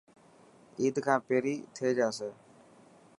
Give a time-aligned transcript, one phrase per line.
[0.79, 2.29] عيد کان پهري ٿي جاسي.